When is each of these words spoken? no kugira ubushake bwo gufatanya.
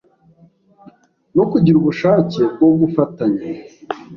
no 1.35 1.43
kugira 1.51 1.75
ubushake 1.79 2.41
bwo 2.53 2.67
gufatanya. 2.81 3.43